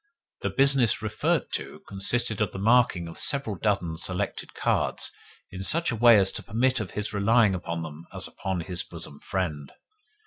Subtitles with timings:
[0.41, 5.11] The business referred to consisted of the marking of several dozen selected cards
[5.51, 8.81] in such a way as to permit of his relying upon them as upon his
[8.81, 9.71] bosom friend.